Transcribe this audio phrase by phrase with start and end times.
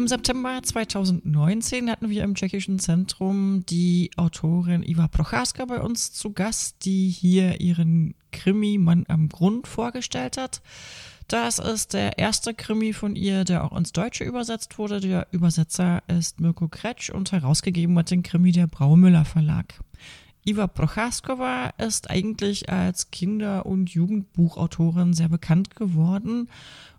[0.00, 6.32] Im September 2019 hatten wir im Tschechischen Zentrum die Autorin Iva Prochaska bei uns zu
[6.32, 10.62] Gast, die hier ihren Krimi Mann am Grund vorgestellt hat.
[11.28, 15.00] Das ist der erste Krimi von ihr, der auch ins Deutsche übersetzt wurde.
[15.00, 19.80] Der Übersetzer ist Mirko Kretsch und herausgegeben hat den Krimi der Braumüller Verlag.
[20.44, 26.48] Iva Prochaskova ist eigentlich als Kinder- und Jugendbuchautorin sehr bekannt geworden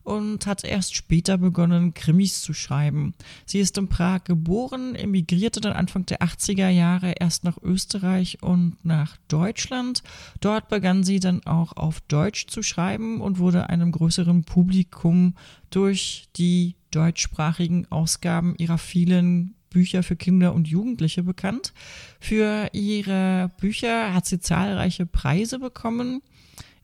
[0.03, 3.13] und hat erst später begonnen, Krimis zu schreiben.
[3.45, 8.77] Sie ist in Prag geboren, emigrierte dann Anfang der 80er Jahre erst nach Österreich und
[8.83, 10.03] nach Deutschland.
[10.39, 15.35] Dort begann sie dann auch auf Deutsch zu schreiben und wurde einem größeren Publikum
[15.69, 21.73] durch die deutschsprachigen Ausgaben ihrer vielen Bücher für Kinder und Jugendliche bekannt.
[22.19, 26.21] Für ihre Bücher hat sie zahlreiche Preise bekommen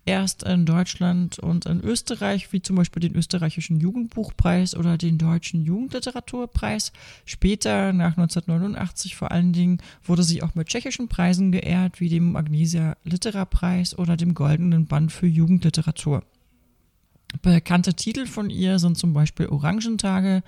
[0.08, 5.64] erst in Deutschland und in Österreich, wie zum Beispiel den österreichischen Jugendbuchpreis oder den deutschen
[5.64, 6.94] Jugendliteraturpreis.
[7.26, 12.32] Später, nach 1989 vor allen Dingen, wurde sie auch mit tschechischen Preisen geehrt, wie dem
[12.32, 16.24] Magnesia Literarpreis oder dem Goldenen Band für Jugendliteratur.
[17.42, 20.44] Bekannte Titel von ihr sind zum Beispiel Orangentage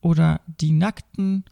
[0.00, 1.44] oder Die Nackten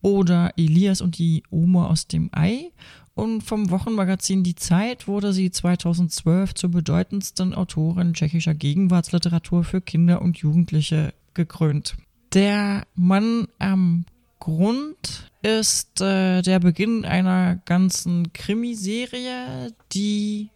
[0.00, 2.72] oder Elias und die Oma aus dem Ei
[3.14, 10.22] und vom Wochenmagazin Die Zeit wurde sie 2012 zur bedeutendsten Autorin tschechischer Gegenwartsliteratur für Kinder
[10.22, 11.96] und Jugendliche gekrönt.
[12.32, 14.06] Der Mann am
[14.38, 20.48] Grund ist äh, der Beginn einer ganzen Krimiserie, die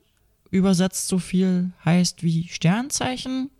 [0.51, 3.51] übersetzt so viel heißt wie Sternzeichen.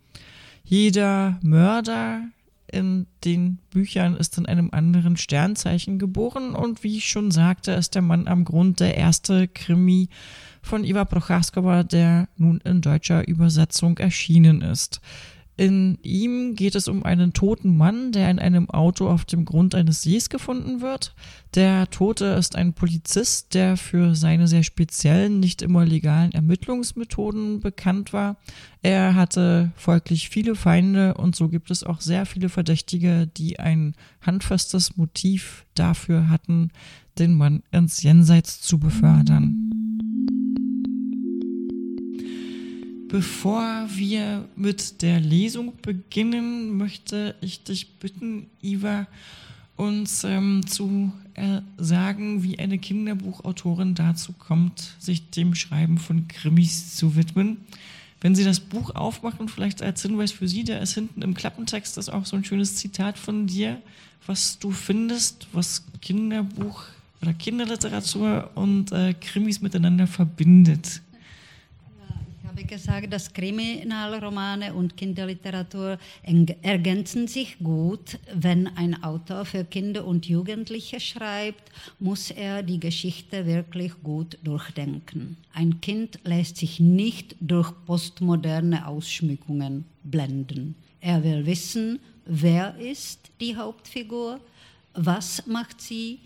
[0.63, 2.23] Jeder Mörder
[2.71, 7.95] in den Büchern ist in einem anderen Sternzeichen geboren und wie ich schon sagte, ist
[7.95, 10.09] der Mann am Grund der erste Krimi
[10.61, 15.01] von Iva Prochaskova, der nun in deutscher Übersetzung erschienen ist.
[15.57, 19.73] In ihm geht es um einen toten Mann, der in einem Auto auf dem Grund
[19.73, 21.15] eines Sees gefunden wird.
[21.55, 28.13] Der Tote ist ein Polizist, der für seine sehr speziellen, nicht immer legalen Ermittlungsmethoden bekannt
[28.13, 28.37] war.
[28.83, 33.95] Er hatte folglich viele Feinde und so gibt es auch sehr viele Verdächtige, die ein
[34.21, 36.69] handfestes Motiv dafür hatten,
[37.17, 39.76] den Mann ins Jenseits zu befördern.
[43.09, 49.07] Bevor wir mit der Lesung beginnen, möchte ich dich bitten, Iva,
[49.77, 56.95] uns ähm, zu äh, sagen, wie eine Kinderbuchautorin dazu kommt, sich dem Schreiben von Krimis
[56.95, 57.57] zu widmen.
[58.19, 61.97] Wenn Sie das Buch aufmachen, vielleicht als Hinweis für Sie, da ist hinten im Klappentext
[61.97, 63.81] ist auch so ein schönes Zitat von dir,
[64.25, 66.83] was du findest, was Kinderbuch
[67.21, 71.01] oder Kinderliteratur und äh, Krimis miteinander verbindet
[72.57, 75.99] habe gesagt, dass Kriminalromane und Kinderliteratur
[76.63, 78.17] ergänzen sich gut.
[78.33, 85.37] Wenn ein Autor für Kinder und Jugendliche schreibt, muss er die Geschichte wirklich gut durchdenken.
[85.53, 90.73] Ein Kind lässt sich nicht durch postmoderne Ausschmückungen blenden.
[90.99, 94.39] Er will wissen, wer ist die Hauptfigur,
[94.95, 96.21] was macht sie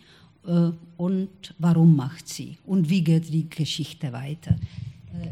[0.48, 4.56] äh, und warum macht sie und wie geht die Geschichte weiter.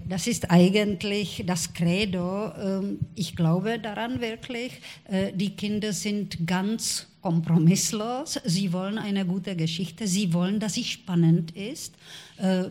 [0.08, 2.52] Das ist eigentlich das Credo.
[2.56, 4.74] Ähm, ich glaube daran wirklich.
[5.06, 8.40] Äh, die Kinder sind ganz kompromisslos.
[8.44, 10.08] Sie wollen eine gute Geschichte.
[10.08, 11.96] Sie wollen, dass sie spannend ist.
[12.38, 12.66] Äh,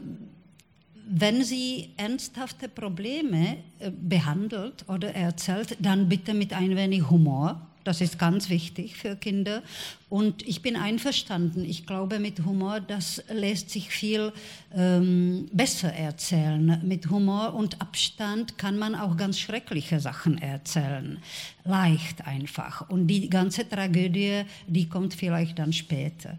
[1.11, 3.57] wenn sie ernsthafte Probleme äh,
[3.91, 9.63] behandelt oder erzählt, dann bitte mit ein wenig Humor das ist ganz wichtig für Kinder.
[10.11, 11.65] Und ich bin einverstanden.
[11.65, 14.31] Ich glaube, mit Humor, das lässt sich viel
[14.75, 16.83] ähm, besser erzählen.
[16.85, 21.17] Mit Humor und Abstand kann man auch ganz schreckliche Sachen erzählen.
[21.65, 22.91] Leicht einfach.
[22.91, 26.37] Und die ganze Tragödie, die kommt vielleicht dann später.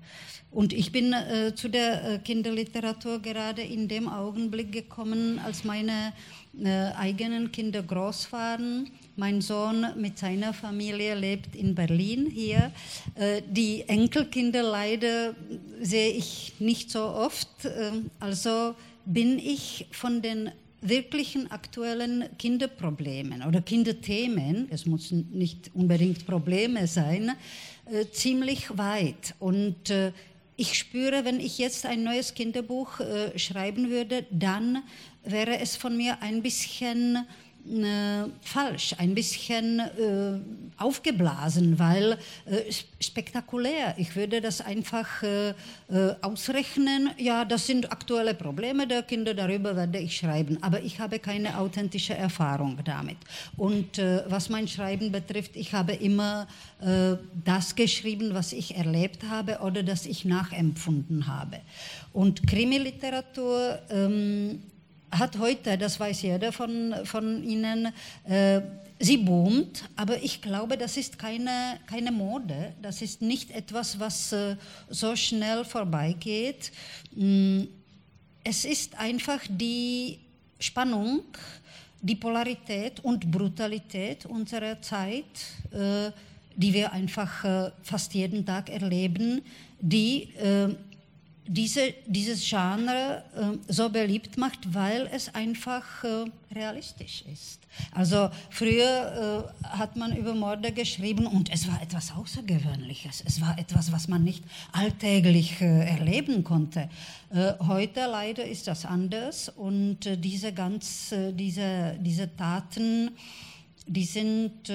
[0.51, 6.13] Und ich bin äh, zu der äh, Kinderliteratur gerade in dem Augenblick gekommen, als meine
[6.63, 8.89] äh, eigenen Kinder groß waren.
[9.19, 12.71] Mein Sohn mit seiner Familie lebt in Berlin hier.
[13.15, 15.35] Äh, die Enkelkinder leider
[15.81, 17.65] sehe ich nicht so oft.
[17.65, 17.91] Äh,
[18.21, 18.75] also
[19.05, 20.51] bin ich von den
[20.81, 27.31] wirklichen aktuellen Kinderproblemen oder Kinderthemen, es muss nicht unbedingt Probleme sein,
[27.91, 29.35] äh, ziemlich weit.
[29.39, 29.93] Und
[30.55, 32.99] ich spüre, wenn ich jetzt ein neues Kinderbuch
[33.35, 34.83] schreiben würde, dann
[35.23, 37.25] wäre es von mir ein bisschen
[37.69, 40.39] äh, falsch, ein bisschen äh,
[40.81, 42.13] aufgeblasen, weil
[42.45, 43.93] äh, spektakulär.
[43.97, 45.53] Ich würde das einfach äh, äh,
[46.21, 47.11] ausrechnen.
[47.17, 50.57] Ja, das sind aktuelle Probleme der Kinder, darüber werde ich schreiben.
[50.61, 53.17] Aber ich habe keine authentische Erfahrung damit.
[53.57, 56.47] Und äh, was mein Schreiben betrifft, ich habe immer
[57.43, 61.59] das geschrieben, was ich erlebt habe oder das ich nachempfunden habe.
[62.13, 64.61] Und Krimiliteratur ähm,
[65.11, 67.93] hat heute, das weiß jeder von, von Ihnen,
[68.25, 68.61] äh,
[68.99, 74.33] sie boomt, aber ich glaube, das ist keine, keine Mode, das ist nicht etwas, was
[74.33, 74.55] äh,
[74.89, 76.71] so schnell vorbeigeht.
[77.15, 77.63] Mm,
[78.43, 80.19] es ist einfach die
[80.59, 81.21] Spannung,
[82.01, 85.23] die Polarität und Brutalität unserer Zeit,
[85.71, 86.11] äh,
[86.55, 89.41] die wir einfach äh, fast jeden Tag erleben,
[89.79, 90.75] die äh,
[91.51, 97.59] diese, dieses Genre äh, so beliebt macht, weil es einfach äh, realistisch ist.
[97.91, 103.23] Also früher äh, hat man über Morde geschrieben und es war etwas Außergewöhnliches.
[103.25, 104.43] Es war etwas, was man nicht
[104.73, 106.87] alltäglich äh, erleben konnte.
[107.31, 113.09] Äh, heute leider ist das anders und äh, diese ganz, diese, diese Taten,
[113.87, 114.71] die sind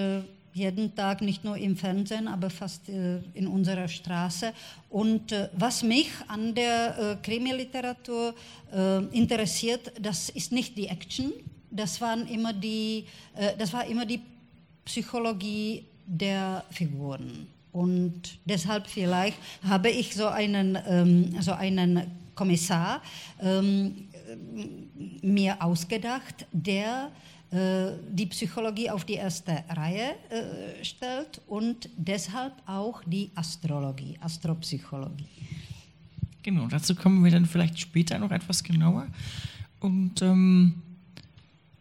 [0.55, 4.53] jeden Tag, nicht nur im Fernsehen, aber fast äh, in unserer Straße.
[4.89, 8.35] Und äh, was mich an der äh, Krimiliteratur
[8.73, 11.33] äh, interessiert, das ist nicht die Action,
[11.71, 13.05] das, waren immer die,
[13.35, 14.21] äh, das war immer die
[14.85, 17.49] Psychologie der Figuren.
[17.73, 19.37] Und deshalb vielleicht
[19.67, 22.03] habe ich so einen, ähm, so einen
[22.37, 23.03] Kommissar
[23.41, 24.09] ähm,
[25.23, 27.11] mir ausgedacht, der
[27.53, 35.29] die Psychologie auf die erste Reihe äh, stellt und deshalb auch die Astrologie, Astropsychologie.
[36.43, 39.07] Genau, dazu kommen wir dann vielleicht später noch etwas genauer.
[39.81, 40.83] Und ähm,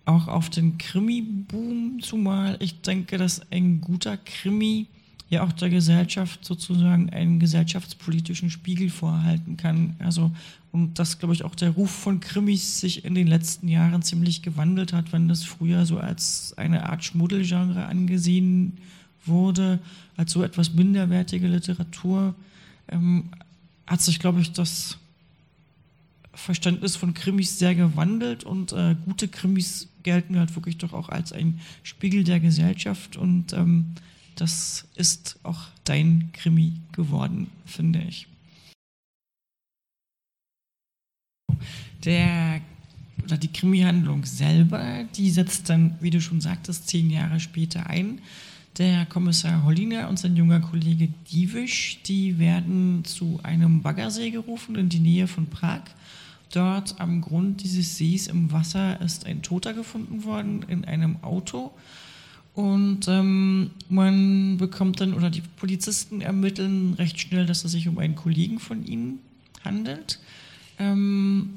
[0.05, 2.57] auch auf den Krimi-Boom zumal.
[2.59, 4.87] Ich denke, dass ein guter Krimi
[5.29, 9.95] ja auch der Gesellschaft sozusagen einen gesellschaftspolitischen Spiegel vorhalten kann.
[9.99, 10.31] Also
[10.73, 14.41] und dass, glaube ich, auch der Ruf von Krimis sich in den letzten Jahren ziemlich
[14.41, 18.79] gewandelt hat, wenn das früher so als eine Art Schmuddelgenre angesehen
[19.23, 19.79] wurde,
[20.17, 22.33] als so etwas minderwertige Literatur,
[22.89, 23.29] ähm,
[23.85, 24.97] hat sich, glaube ich, das
[26.33, 31.33] Verständnis von Krimis sehr gewandelt und äh, gute Krimis gelten halt wirklich doch auch als
[31.33, 33.93] ein Spiegel der Gesellschaft und ähm,
[34.35, 38.27] das ist auch dein Krimi geworden, finde ich.
[42.05, 42.61] Der
[43.23, 48.19] oder die Krimi-Handlung selber, die setzt dann, wie du schon sagtest, zehn Jahre später ein.
[48.77, 54.89] Der Kommissar Holliner und sein junger Kollege Diewisch, die werden zu einem Baggersee gerufen in
[54.89, 55.83] die Nähe von Prag.
[56.51, 61.71] Dort am Grund dieses Sees im Wasser ist ein Toter gefunden worden in einem Auto.
[62.55, 67.97] Und ähm, man bekommt dann, oder die Polizisten ermitteln recht schnell, dass es sich um
[67.97, 69.19] einen Kollegen von ihnen
[69.63, 70.19] handelt.
[70.79, 71.49] Ähm,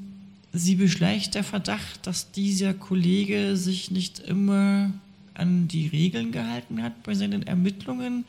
[0.52, 4.92] sie beschleicht der Verdacht, dass dieser Kollege sich nicht immer
[5.34, 8.24] an die Regeln gehalten hat bei seinen Ermittlungen.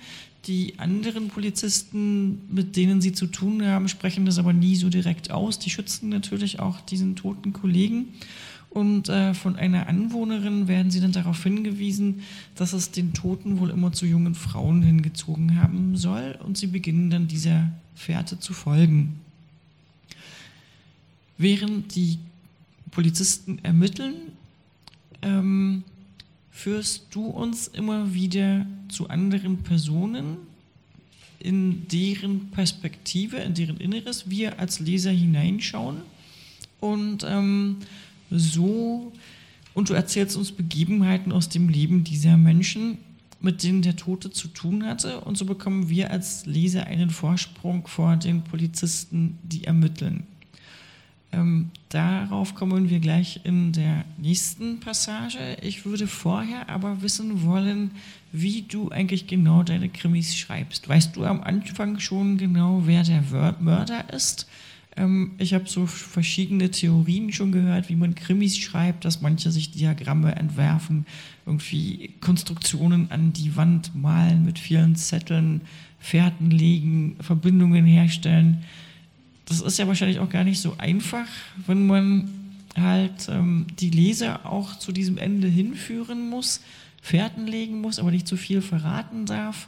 [0.45, 5.31] Die anderen Polizisten, mit denen sie zu tun haben, sprechen das aber nie so direkt
[5.31, 5.60] aus.
[5.60, 8.10] Die schützen natürlich auch diesen toten Kollegen.
[8.69, 12.22] Und äh, von einer Anwohnerin werden sie dann darauf hingewiesen,
[12.56, 16.38] dass es den Toten wohl immer zu jungen Frauen hingezogen haben soll.
[16.44, 19.19] Und sie beginnen dann dieser Fährte zu folgen.
[21.38, 22.19] Während die
[22.92, 24.16] Polizisten ermitteln,
[25.22, 25.84] ähm,
[26.51, 30.38] führst du uns immer wieder zu anderen Personen,
[31.39, 35.98] in deren Perspektive, in deren Inneres wir als Leser hineinschauen.
[36.79, 37.77] Und ähm,
[38.32, 39.12] so,
[39.75, 42.98] und du erzählst uns Begebenheiten aus dem Leben dieser Menschen,
[43.39, 45.22] mit denen der Tote zu tun hatte.
[45.22, 50.25] Und so bekommen wir als Leser einen Vorsprung vor den Polizisten, die ermitteln.
[51.34, 55.57] Ähm, darauf kommen wir gleich in der nächsten Passage.
[55.62, 57.91] Ich würde vorher aber wissen wollen,
[58.31, 60.88] wie du eigentlich genau deine Krimis schreibst.
[60.88, 63.24] Weißt du am Anfang schon genau, wer der
[63.60, 64.48] Mörder ist?
[64.96, 69.72] Ähm, ich habe so verschiedene Theorien schon gehört, wie man Krimis schreibt, dass manche sich
[69.72, 71.05] Diagramme entwerfen,
[71.46, 75.62] irgendwie Konstruktionen an die Wand malen mit vielen Zetteln,
[76.00, 78.63] Fährten legen, Verbindungen herstellen
[79.48, 81.27] das ist ja wahrscheinlich auch gar nicht so einfach,
[81.66, 82.30] wenn man
[82.75, 86.62] halt ähm, die Leser auch zu diesem Ende hinführen muss,
[87.01, 89.68] Fährten legen muss, aber nicht zu viel verraten darf.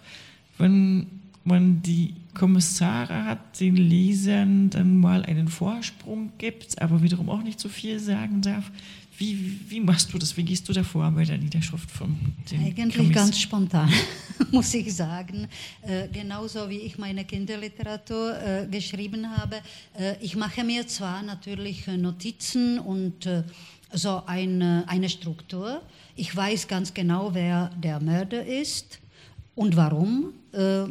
[0.57, 1.07] Wenn
[1.45, 7.59] man die Kommissare hat, den Lesern dann mal einen Vorsprung gibt, aber wiederum auch nicht
[7.59, 8.71] zu viel sagen darf.
[9.19, 10.37] Wie, wie machst du das?
[10.37, 12.15] Wie gehst du davor bei der Niederschrift von
[12.49, 13.13] den Eigentlich Krimis?
[13.13, 13.91] ganz spontan,
[14.51, 15.49] muss ich sagen.
[15.81, 19.57] Äh, genauso wie ich meine Kinderliteratur äh, geschrieben habe.
[19.99, 23.43] Äh, ich mache mir zwar natürlich Notizen und äh,
[23.91, 25.81] so eine, eine Struktur.
[26.15, 28.99] Ich weiß ganz genau, wer der Mörder ist
[29.53, 30.85] und warum äh,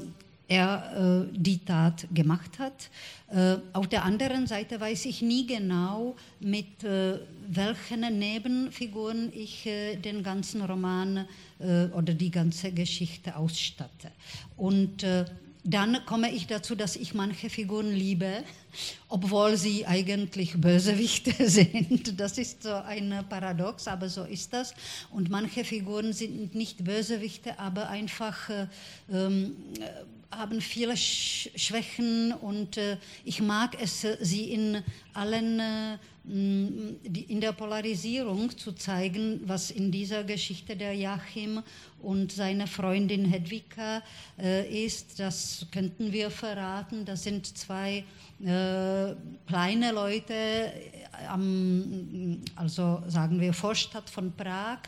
[0.48, 2.90] er äh, die Tat gemacht hat.
[3.30, 9.96] Äh, auf der anderen Seite weiß ich nie genau, mit äh, welchen Nebenfiguren ich äh,
[9.96, 11.26] den ganzen Roman
[11.58, 14.10] äh, oder die ganze Geschichte ausstatte.
[14.56, 15.26] Und äh,
[15.64, 18.42] dann komme ich dazu, dass ich manche Figuren liebe,
[19.10, 22.18] obwohl sie eigentlich Bösewichte sind.
[22.18, 24.72] Das ist so ein Paradox, aber so ist das.
[25.10, 28.66] Und manche Figuren sind nicht Bösewichte, aber einfach äh,
[29.12, 29.56] ähm,
[30.30, 34.82] haben viele Schwächen und äh, ich mag es, sie in
[35.14, 41.62] allen, äh, in der Polarisierung zu zeigen, was in dieser Geschichte der Joachim
[42.02, 44.02] und seine Freundin Hedwika
[44.38, 45.18] äh, ist.
[45.18, 47.06] Das könnten wir verraten.
[47.06, 48.04] Das sind zwei
[48.44, 49.14] äh,
[49.46, 50.72] kleine Leute, äh,
[51.28, 54.80] am, also sagen wir Vorstadt von Prag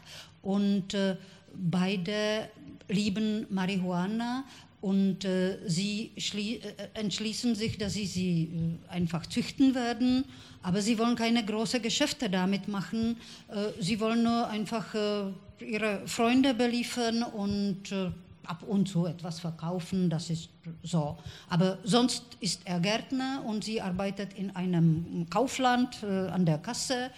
[0.42, 1.16] und äh,
[1.54, 2.50] beide
[2.88, 4.44] lieben Marihuana
[4.80, 6.58] und äh, sie äh,
[6.94, 10.24] entschließen sich, dass sie sie äh, einfach züchten werden,
[10.62, 13.16] aber sie wollen keine großen Geschäfte damit machen.
[13.48, 18.10] Äh, sie wollen nur einfach äh, ihre Freunde beliefern und äh,
[18.44, 20.48] ab und zu etwas verkaufen, das ist
[20.82, 21.18] so.
[21.48, 27.10] Aber sonst ist er Gärtner und sie arbeitet in einem Kaufland an der Kasse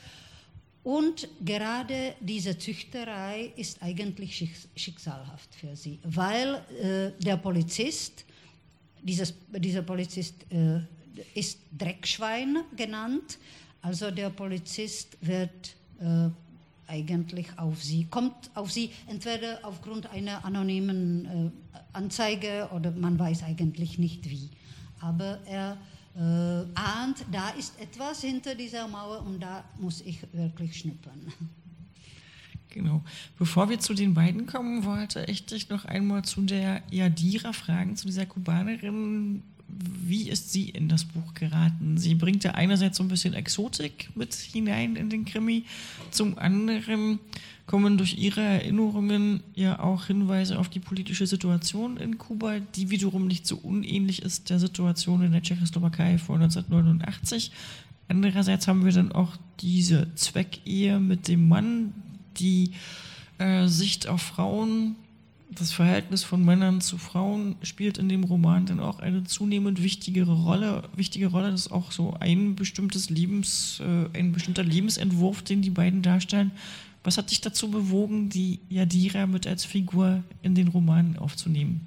[0.85, 8.25] und gerade diese Züchterei ist eigentlich schicksalhaft für sie, weil äh, der Polizist,
[9.01, 10.81] dieses, dieser Polizist äh,
[11.35, 13.39] ist Dreckschwein genannt,
[13.81, 16.29] also der Polizist wird äh,
[16.89, 23.45] eigentlich auf sie, kommt auf sie entweder aufgrund einer anonymen äh, Anzeige oder man weiß
[23.45, 24.51] eigentlich nicht wie.
[25.01, 25.79] Aber er
[26.17, 26.21] äh,
[26.75, 31.33] ahnt, da ist etwas hinter dieser Mauer und da muss ich wirklich schnuppern.
[32.71, 33.03] Genau.
[33.39, 37.97] Bevor wir zu den beiden kommen, wollte ich dich noch einmal zu der Yadira fragen,
[37.97, 39.43] zu dieser Kubanerin.
[39.69, 41.99] Wie ist sie in das Buch geraten?
[41.99, 45.65] Sie bringt ja einerseits so ein bisschen Exotik mit hinein in den Krimi,
[46.11, 47.21] zum anderen
[47.73, 53.27] kommen durch ihre Erinnerungen ja auch Hinweise auf die politische Situation in Kuba, die wiederum
[53.27, 57.51] nicht so unähnlich ist der Situation in der Tschechoslowakei vor 1989.
[58.09, 61.95] Andererseits haben wir dann auch diese Zweckehe mit dem Mann,
[62.37, 62.73] die
[63.39, 64.97] äh, Sicht auf Frauen,
[65.49, 70.33] das Verhältnis von Männern zu Frauen spielt in dem Roman dann auch eine zunehmend wichtigere
[70.33, 70.83] Rolle.
[70.95, 75.71] Wichtige Rolle, das ist auch so ein bestimmtes Lebens, äh, ein bestimmter Lebensentwurf, den die
[75.71, 76.51] beiden darstellen,
[77.05, 81.87] was hat dich dazu bewogen, die Yadira mit als Figur in den Roman aufzunehmen?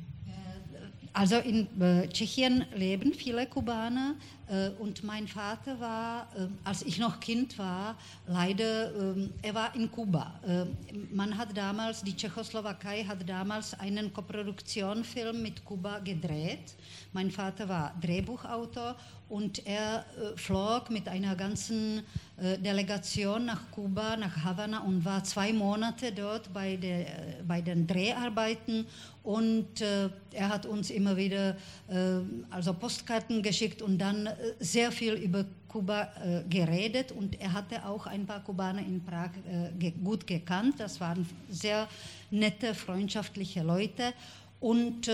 [1.14, 4.35] Also in äh, Tschechien leben viele Kubaner äh,
[4.80, 7.96] und mein Vater war, äh, als ich noch Kind war,
[8.28, 10.40] leider, ähm, er war in Kuba.
[10.46, 10.66] Äh,
[11.12, 16.76] man hat damals, die Tschechoslowakei hat damals einen Koproduktionfilm mit Kuba gedreht.
[17.14, 18.96] Mein Vater war Drehbuchautor
[19.30, 22.04] und er äh, flog mit einer ganzen
[22.38, 27.00] äh, Delegation nach Kuba, nach Havanna und war zwei Monate dort bei, der,
[27.40, 28.86] äh, bei den Dreharbeiten
[29.24, 31.56] und äh, er hat uns immer wieder
[31.88, 32.20] äh,
[32.52, 36.10] also Postkarten geschickt und dann äh, sehr viel über Kuba
[36.50, 39.32] geredet und er hatte auch ein paar Kubaner in Prag
[39.78, 40.76] ge gut gekannt.
[40.78, 41.88] Das waren sehr
[42.32, 44.14] nette, freundschaftliche Leute
[44.62, 45.12] und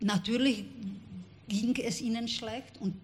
[0.00, 0.64] natürlich
[1.48, 2.94] ging es ihnen schlecht und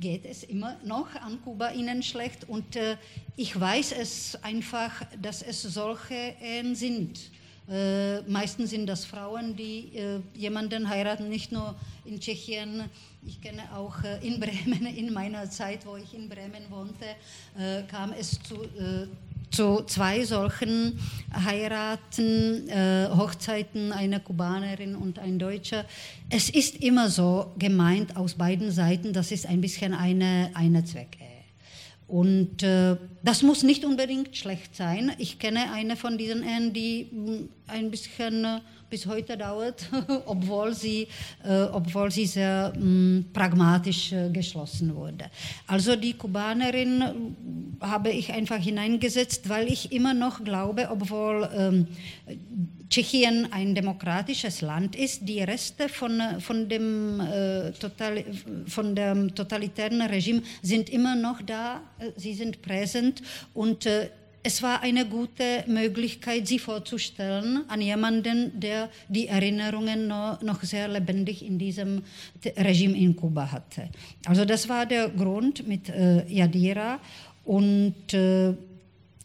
[0.00, 2.48] geht es immer noch an Kuba ihnen schlecht.
[2.48, 2.96] Und äh,
[3.36, 7.30] ich weiß es einfach, dass es solche Ehen sind.
[7.66, 12.84] Äh, meistens sind das Frauen, die äh, jemanden heiraten, nicht nur in Tschechien.
[13.26, 17.06] Ich kenne auch äh, in Bremen, in meiner Zeit, wo ich in Bremen wohnte,
[17.58, 19.06] äh, kam es zu äh,
[19.50, 20.98] zu zwei solchen
[21.32, 22.68] Heiraten,
[23.16, 25.84] Hochzeiten, eine Kubanerin und ein Deutscher.
[26.28, 31.23] Es ist immer so gemeint aus beiden Seiten, das ist ein bisschen eine, eine Zweckehe.
[32.06, 35.12] Und äh, das muss nicht unbedingt schlecht sein.
[35.18, 39.88] Ich kenne eine von diesen Ehen, die hm, ein bisschen äh, bis heute dauert,
[40.26, 41.08] obwohl sie,
[41.42, 45.30] äh, obwohl sie sehr mh, hm, pragmatisch äh, geschlossen wurde.
[45.66, 51.86] Also die Kubanerin äh, habe ich einfach hineingesetzt, weil ich immer noch glaube, obwohl ähm,
[52.94, 58.24] Tschechien ein demokratisches Land ist, die Reste von, von, dem, äh, total,
[58.68, 63.20] von dem totalitären Regime sind immer noch da, äh, sie sind präsent
[63.52, 64.10] und äh,
[64.44, 71.44] es war eine gute Möglichkeit, sie vorzustellen an jemanden, der die Erinnerungen noch, sehr lebendig
[71.44, 72.02] in diesem
[72.56, 73.88] Regime in Kuba hatte.
[74.24, 77.00] Also das war der Grund mit äh, Yadira
[77.44, 78.54] und äh,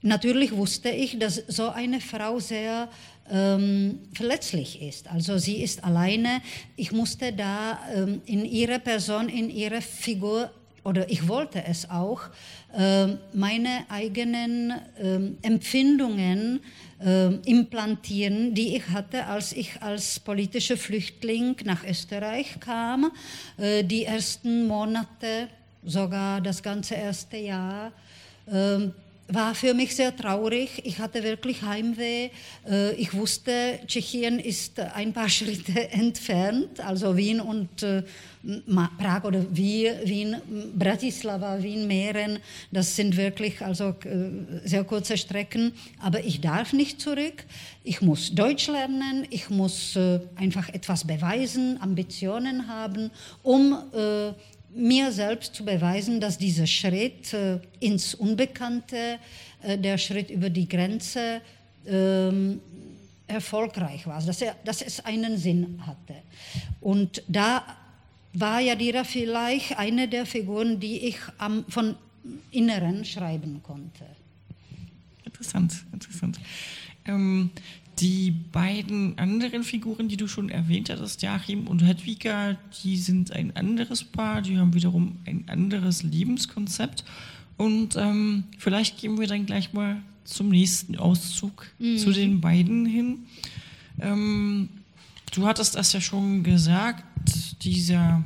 [0.01, 2.89] natürlich wusste ich, dass so eine Frau sehr
[3.32, 5.10] ähm, verletzlich ist.
[5.12, 6.41] Also sie ist alleine.
[6.75, 10.51] Ich musste da ähm, in ihre Person, in ihre Figur
[10.84, 12.22] oder ich wollte es auch,
[12.75, 16.62] ähm, meine eigenen ähm, Empfindungen
[17.01, 23.12] ähm, implantieren, die ich hatte, als ich als politischer Flüchtling nach Österreich kam.
[23.58, 25.50] Äh, die ersten Monate,
[25.84, 27.91] sogar das ganze erste Jahr
[29.29, 30.81] war für mich sehr traurig.
[30.83, 32.29] Ich hatte wirklich Heimweh.
[32.67, 38.03] Äh, ich wusste, Tschechien ist ein paar Schritte entfernt, also Wien und äh,
[38.98, 40.38] Prag oder Wien,
[40.77, 42.39] Bratislava, Wien, Mähren,
[42.71, 45.74] das sind wirklich also äh, sehr kurze Strecken.
[46.00, 47.45] Aber ich darf nicht zurück.
[47.83, 49.27] Ich muss Deutsch lernen.
[49.29, 49.98] Ich muss
[50.36, 53.12] einfach etwas beweisen, Ambitionen haben,
[53.43, 53.77] um
[54.79, 59.19] mir selbst zu beweisen, dass dieser Schritt äh, ins Unbekannte,
[59.62, 61.41] äh, der Schritt über die Grenze,
[61.86, 62.62] ähm,
[63.27, 66.15] erfolgreich war, dass, er, dass es einen Sinn hatte.
[66.81, 67.63] Und da
[68.33, 71.95] war Yadira vielleicht eine der Figuren, die ich am, von
[72.51, 74.05] Inneren schreiben konnte.
[75.24, 76.39] Interessant, interessant.
[77.05, 77.51] Ähm,
[78.00, 83.56] die beiden anderen Figuren, die du schon erwähnt hattest, Joachim und Hedwiga, die sind ein
[83.56, 87.03] anderes Paar, die haben wiederum ein anderes Lebenskonzept.
[87.58, 91.98] Und ähm, vielleicht gehen wir dann gleich mal zum nächsten Auszug mhm.
[91.98, 93.25] zu den beiden hin.
[94.00, 94.70] Ähm,
[95.34, 97.03] du hattest das ja schon gesagt,
[97.62, 98.24] dieser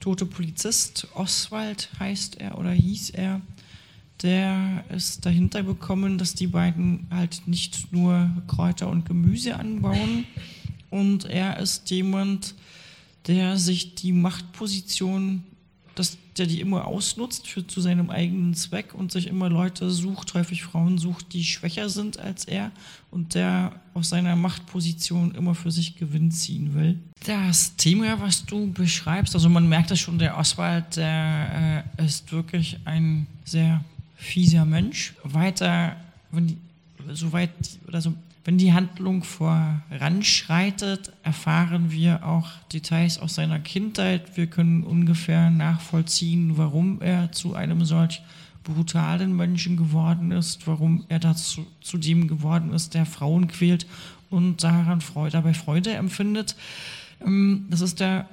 [0.00, 3.40] tote Polizist, Oswald heißt er oder hieß er,
[4.22, 10.24] der ist dahinter gekommen, dass die beiden halt nicht nur Kräuter und Gemüse anbauen.
[10.90, 12.54] Und er ist jemand,
[13.26, 15.44] der sich die Machtposition,
[15.94, 20.32] dass der die immer ausnutzt für, zu seinem eigenen Zweck und sich immer Leute sucht,
[20.34, 22.70] häufig Frauen sucht, die schwächer sind als er
[23.10, 26.98] und der aus seiner Machtposition immer für sich Gewinn ziehen will.
[27.26, 32.32] Das Thema, was du beschreibst, also man merkt das schon, der Oswald, der äh, ist
[32.32, 33.84] wirklich ein sehr
[34.22, 35.14] fieser Mensch.
[35.24, 35.96] Weiter,
[36.30, 36.56] wenn die,
[37.12, 37.50] soweit,
[37.86, 44.36] oder so, wenn die Handlung voranschreitet, erfahren wir auch Details aus seiner Kindheit.
[44.36, 48.22] Wir können ungefähr nachvollziehen, warum er zu einem solch
[48.64, 53.86] brutalen Menschen geworden ist, warum er dazu zu dem geworden ist, der Frauen quält
[54.30, 56.56] und daran Freude, dabei Freude empfindet.
[57.24, 58.28] Ähm, das ist der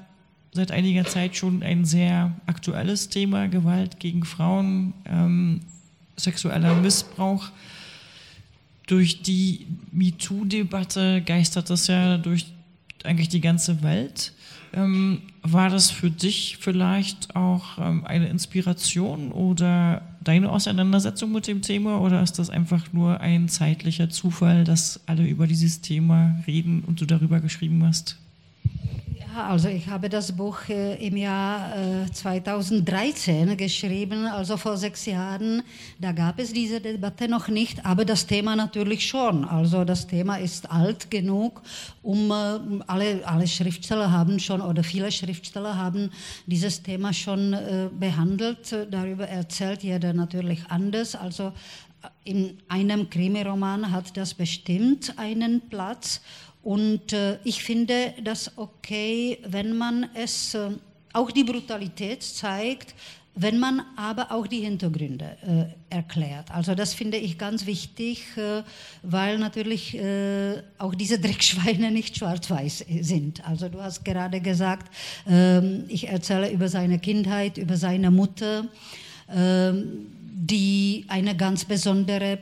[0.52, 4.94] seit einiger Zeit schon ein sehr aktuelles Thema, Gewalt gegen Frauen.
[6.20, 7.50] Sexueller Missbrauch.
[8.88, 12.48] Durch die MeToo-Debatte geistert das ja durch
[13.04, 14.34] eigentlich die ganze Welt.
[14.74, 21.62] Ähm, war das für dich vielleicht auch ähm, eine Inspiration oder deine Auseinandersetzung mit dem
[21.62, 26.84] Thema oder ist das einfach nur ein zeitlicher Zufall, dass alle über dieses Thema reden
[26.86, 28.18] und du darüber geschrieben hast?
[29.36, 35.62] Also ich habe das Buch äh, im Jahr äh, 2013 geschrieben, also vor sechs Jahren.
[36.00, 39.46] Da gab es diese Debatte noch nicht, aber das Thema natürlich schon.
[39.46, 41.62] Also das Thema ist alt genug,
[42.02, 46.12] um äh, alle, alle Schriftsteller haben schon oder viele Schriftsteller haben
[46.46, 51.16] dieses Thema schon äh, behandelt, darüber erzählt jeder natürlich anders.
[51.16, 51.54] Also
[52.02, 56.22] äh, in einem Krimiroman hat das bestimmt einen Platz
[56.70, 60.70] und äh, ich finde das okay, wenn man es, äh,
[61.14, 62.94] auch die Brutalität zeigt,
[63.34, 66.52] wenn man aber auch die Hintergründe äh, erklärt.
[66.52, 68.62] Also das finde ich ganz wichtig, äh,
[69.02, 73.44] weil natürlich äh, auch diese Dreckschweine nicht schwarz-weiß sind.
[73.48, 74.94] Also du hast gerade gesagt,
[75.28, 78.66] ähm, ich erzähle über seine Kindheit, über seine Mutter,
[79.28, 82.38] ähm, die eine ganz besondere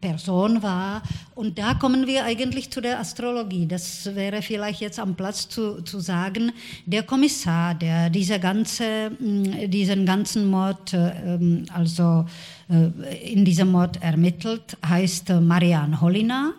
[0.00, 1.02] Person war.
[1.34, 3.66] Und da kommen wir eigentlich zu der Astrologie.
[3.66, 6.52] Das wäre vielleicht jetzt am Platz zu, zu sagen.
[6.86, 12.26] Der Kommissar, der diese ganze, mm, diesen ganzen Mord, ähm, also
[12.70, 16.52] äh, in diesem Mord ermittelt, heißt Marian Holina.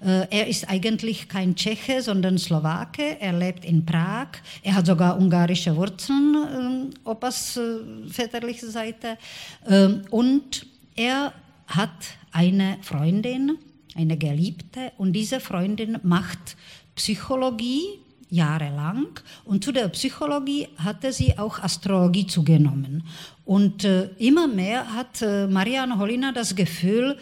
[0.00, 3.20] Äh, er ist eigentlich kein Tscheche, sondern Slowake.
[3.20, 4.28] Er lebt in Prag.
[4.62, 7.60] Er hat sogar ungarische Wurzeln, äh, Opas
[8.08, 9.18] väterliche Seite.
[9.68, 11.34] Ähm, und er
[11.66, 11.90] hat
[12.36, 13.56] eine Freundin,
[13.94, 16.56] eine Geliebte, und diese Freundin macht
[16.94, 17.82] Psychologie
[18.28, 19.06] jahrelang
[19.44, 23.04] und zu der Psychologie hatte sie auch Astrologie zugenommen.
[23.44, 27.16] Und äh, immer mehr hat äh, Marianne Holina das Gefühl,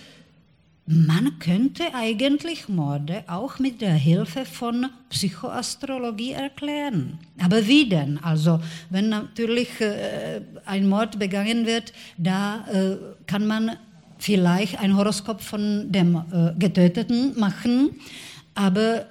[0.87, 7.19] man könnte eigentlich Morde auch mit der Hilfe von Psychoastrologie erklären.
[7.41, 8.19] Aber wie denn?
[8.23, 12.97] Also wenn natürlich äh, ein Mord begangen wird, da äh,
[13.27, 13.77] kann man
[14.25, 17.91] vielleicht ein Horoskop von dem äh, Getöteten machen,
[18.55, 19.07] aber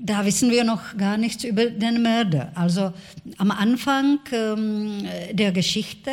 [0.00, 2.52] da wissen wir noch gar nichts über den Mörder.
[2.54, 2.92] Also
[3.38, 5.02] am Anfang ähm,
[5.32, 6.10] der Geschichte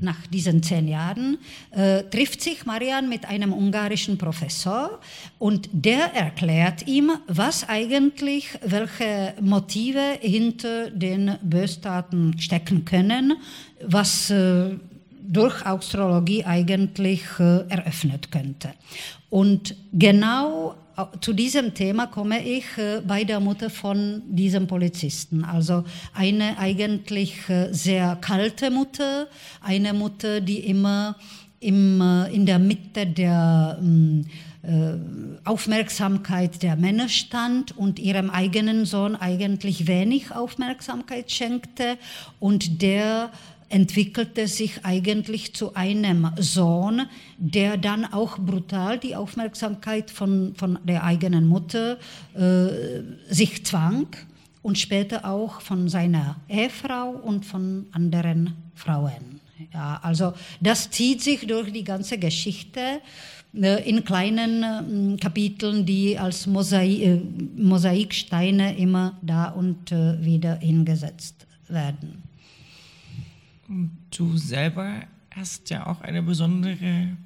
[0.00, 1.38] nach diesen zehn Jahren,
[1.72, 4.98] äh, trifft sich Marian mit einem ungarischen Professor
[5.38, 13.34] und der erklärt ihm, was eigentlich, welche Motive hinter den Böstaten stecken können,
[13.84, 14.76] was äh,
[15.22, 18.70] durch Astrologie eigentlich äh, eröffnet könnte.
[19.28, 20.74] Und genau
[21.20, 25.44] zu diesem Thema komme ich äh, bei der Mutter von diesem Polizisten.
[25.44, 29.28] Also eine eigentlich äh, sehr kalte Mutter,
[29.60, 31.16] eine Mutter, die immer
[31.60, 34.26] im, äh, in der Mitte der ähm,
[35.44, 41.96] Aufmerksamkeit der Männer stand und ihrem eigenen Sohn eigentlich wenig Aufmerksamkeit schenkte
[42.40, 43.30] und der
[43.70, 47.06] entwickelte sich eigentlich zu einem Sohn,
[47.38, 51.98] der dann auch brutal die Aufmerksamkeit von, von der eigenen Mutter
[52.34, 54.08] äh, sich zwang
[54.62, 59.40] und später auch von seiner Ehefrau und von anderen Frauen.
[59.72, 63.00] Ja, also das zieht sich durch die ganze Geschichte
[63.54, 67.20] äh, in kleinen äh, Kapiteln, die als Mosaik, äh,
[67.56, 72.29] Mosaiksteine immer da und äh, wieder hingesetzt werden.
[74.10, 77.16] Du selber hast ja auch eine besondere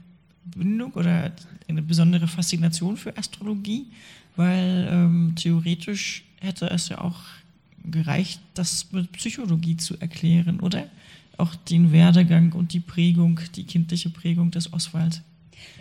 [0.44, 1.32] Bindung oder
[1.68, 3.86] eine besondere Faszination für Astrologie,
[4.36, 7.20] weil ähm, theoretisch hätte es ja auch
[7.82, 10.86] gereicht, das mit Psychologie zu erklären, oder?
[11.38, 15.22] Auch den Werdegang und die Prägung, die kindliche Prägung des Oswald.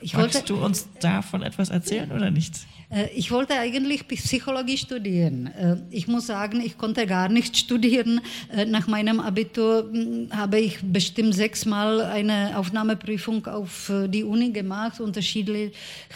[0.01, 2.53] Ich Magst wollte, du uns davon etwas erzählen oder nicht?
[2.93, 5.47] Äh, ich wollte eigentlich Psychologie studieren.
[5.47, 8.21] Äh, ich muss sagen, ich konnte gar nicht studieren.
[8.55, 14.99] Äh, nach meinem Abitur hm, habe ich bestimmt sechsmal eine Aufnahmeprüfung auf die Uni gemacht,
[14.99, 15.71] unterschiedliche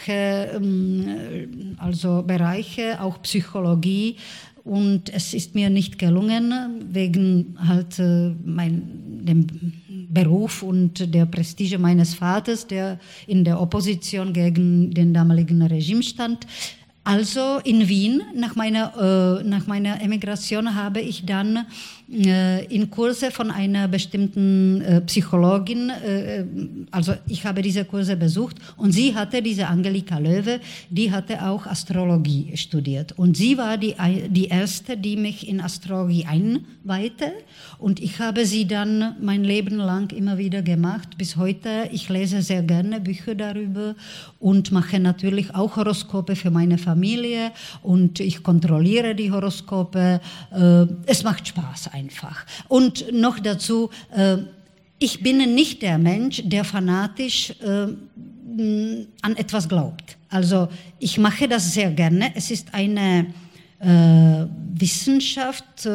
[0.08, 4.16] ähm, also Bereiche, auch Psychologie.
[4.68, 6.52] Und es ist mir nicht gelungen,
[6.92, 7.98] wegen halt
[8.44, 8.82] mein,
[9.24, 9.46] dem
[10.10, 16.46] Beruf und der Prestige meines Vaters, der in der Opposition gegen den damaligen Regime stand.
[17.02, 21.62] Also in Wien, nach meiner, äh, nach meiner Emigration, habe ich dann äh,
[22.10, 26.44] in Kurse von einer bestimmten äh, Psychologin, äh,
[26.90, 31.66] also ich habe diese Kurse besucht und sie hatte, diese Angelika Löwe, die hatte auch
[31.66, 33.94] Astrologie studiert und sie war die,
[34.30, 37.32] die erste, die mich in Astrologie einweihte
[37.76, 41.90] und ich habe sie dann mein Leben lang immer wieder gemacht, bis heute.
[41.92, 43.94] Ich lese sehr gerne Bücher darüber
[44.40, 50.20] und mache natürlich auch Horoskope für meine Familie und ich kontrolliere die Horoskope.
[51.06, 52.46] Es macht Spaß einfach.
[52.68, 54.38] Und noch dazu, äh,
[54.98, 57.86] ich bin nicht der Mensch, der fanatisch äh,
[59.22, 60.16] an etwas glaubt.
[60.28, 62.32] Also ich mache das sehr gerne.
[62.34, 63.26] Es ist eine
[63.78, 65.88] äh, Wissenschaft,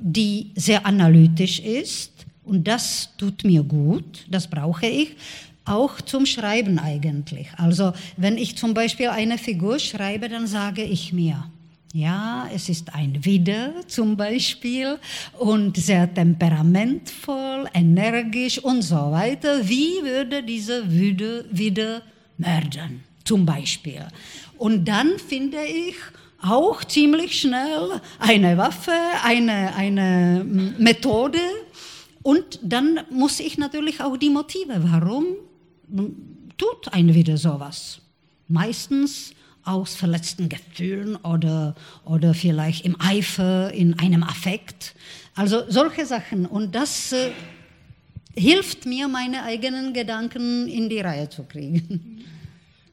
[0.00, 2.12] die sehr analytisch ist
[2.44, 5.16] und das tut mir gut, das brauche ich
[5.64, 7.48] auch zum Schreiben eigentlich.
[7.56, 11.44] Also wenn ich zum Beispiel eine Figur schreibe, dann sage ich mir,
[11.92, 14.98] ja, es ist ein Widder zum Beispiel
[15.38, 19.68] und sehr temperamentvoll, energisch und so weiter.
[19.68, 22.02] Wie würde dieser Widder, Widder
[22.38, 24.06] mördern zum Beispiel?
[24.56, 25.96] Und dann finde ich
[26.42, 28.92] auch ziemlich schnell eine Waffe,
[29.24, 30.44] eine, eine
[30.78, 31.40] Methode
[32.22, 34.76] und dann muss ich natürlich auch die Motive.
[34.78, 35.24] Warum
[36.56, 38.00] tut ein Widder sowas?
[38.46, 39.32] Meistens
[39.64, 44.94] aus verletzten Gefühlen oder, oder vielleicht im Eifer, in einem Affekt.
[45.34, 46.46] Also solche Sachen.
[46.46, 47.30] Und das äh,
[48.34, 52.24] hilft mir, meine eigenen Gedanken in die Reihe zu kriegen.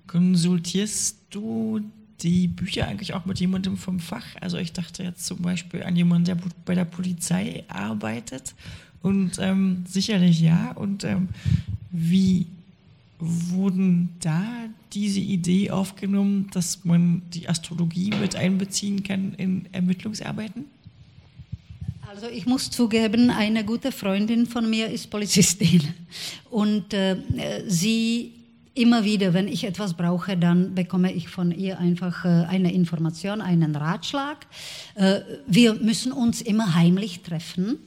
[0.07, 1.81] Konsultierst du
[2.21, 4.25] die Bücher eigentlich auch mit jemandem vom Fach?
[4.41, 8.55] Also ich dachte jetzt zum Beispiel an jemanden, der bei der Polizei arbeitet.
[9.01, 10.71] Und ähm, sicherlich ja.
[10.71, 11.29] Und ähm,
[11.91, 12.47] wie
[13.19, 14.45] wurden da
[14.93, 20.65] diese Idee aufgenommen, dass man die Astrologie mit einbeziehen kann in Ermittlungsarbeiten?
[22.07, 25.83] Also ich muss zugeben, eine gute Freundin von mir ist Polizistin
[26.49, 27.17] und äh,
[27.67, 28.36] sie
[28.77, 33.41] immer wieder, wenn ich etwas brauche, dann bekomme ich von ihr einfach äh, eine Information,
[33.41, 34.45] einen Ratschlag.
[34.95, 37.77] Äh, wir müssen uns immer heimlich treffen,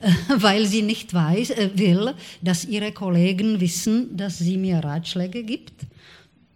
[0.00, 5.72] äh, weil sie nicht weiß, will, dass ihre Kollegen wissen, dass sie mir Ratschläge gibt.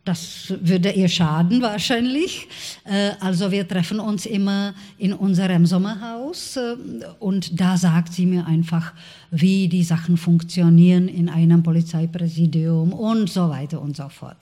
[0.05, 2.47] Das würde ihr schaden wahrscheinlich.
[2.85, 6.77] Äh, also wir treffen uns immer in unserem Sommerhaus äh,
[7.19, 8.93] und da sagt sie mir einfach,
[9.31, 14.37] wie die Sachen funktionieren in einem Polizeipräsidium und so weiter und so fort.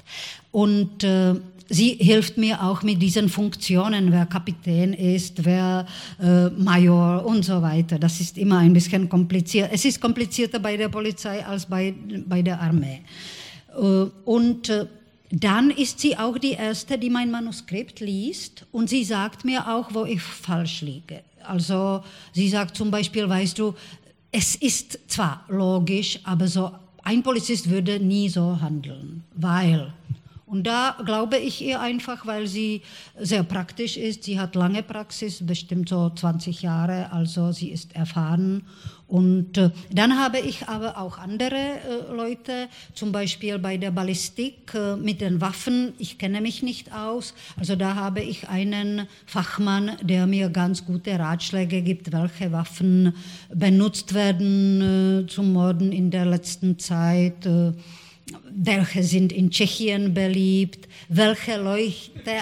[0.51, 1.35] Und äh,
[1.69, 5.87] sie hilft mir auch mit diesen Funktionen, wer Kapitän ist, wer
[6.59, 7.99] Major und so weiter.
[7.99, 9.71] Das ist immer ein bisschen kompliziert.
[9.73, 11.95] Es ist komplizierter bei der Polizei als bei,
[12.27, 13.01] bei der Armee.
[14.27, 14.71] Und
[15.33, 19.95] dann ist sie auch die Erste, die mein Manuskript liest und sie sagt mir auch,
[19.95, 21.23] wo ich falsch liege.
[21.43, 23.75] Also sie sagt zum Beispiel, weißt du,
[24.31, 26.71] es ist zwar logisch, aber so
[27.03, 29.93] ein Polizist würde nie so handeln, weil
[30.53, 32.83] und da glaube ich ihr einfach, weil sie
[33.19, 34.25] sehr praktisch ist.
[34.25, 38.67] Sie hat lange Praxis, bestimmt so 20 Jahre, also sie ist erfahren.
[39.13, 44.73] Und äh, dann habe ich aber auch andere äh, Leute, zum Beispiel bei der Ballistik
[44.75, 45.93] äh, mit den Waffen.
[45.99, 47.35] Ich kenne mich nicht aus.
[47.59, 53.15] Also da habe ich einen Fachmann, der mir ganz gute Ratschläge gibt, welche Waffen
[53.53, 57.73] benutzt werden äh, zum Morden in der letzten Zeit äh,
[58.51, 61.93] welche sind in Tschechien beliebt, welche Leute